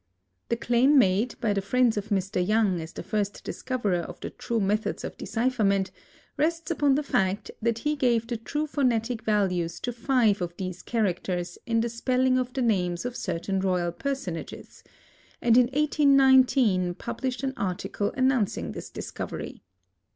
[0.49, 2.43] The claim made by the friends of Mr.
[2.43, 5.91] Young as the first discoverer of the true methods of decipherment,
[6.37, 10.81] rests upon the fact that he gave the true phonetic values to five of these
[10.81, 14.83] characters in the spelling of the names of certain royal personages,
[15.39, 19.61] and in 1819 published an article announcing this discovery.